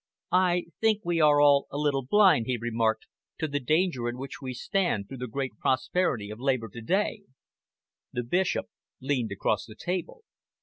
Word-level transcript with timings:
"I 0.33 0.63
think 0.79 1.01
we 1.05 1.21
are 1.21 1.39
all 1.39 1.67
a 1.69 1.77
little 1.77 2.03
blind," 2.03 2.47
he 2.47 2.57
remarked, 2.57 3.05
"to 3.37 3.47
the 3.47 3.59
danger 3.59 4.09
in 4.09 4.17
which 4.17 4.41
we 4.41 4.51
stand 4.55 5.07
through 5.07 5.19
the 5.19 5.27
great 5.27 5.51
prosperity 5.59 6.31
of 6.31 6.39
Labour 6.39 6.69
to 6.69 6.81
day." 6.81 7.21
The 8.11 8.23
Bishop 8.23 8.65
leaned 8.99 9.31
across 9.31 9.67
the 9.67 9.75
table. 9.75 10.23